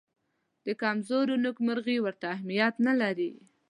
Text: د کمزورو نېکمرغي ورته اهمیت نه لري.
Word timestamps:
د 0.65 0.67
کمزورو 0.81 1.35
نېکمرغي 1.45 1.97
ورته 2.01 2.25
اهمیت 2.35 2.75
نه 2.87 2.93
لري. 3.01 3.31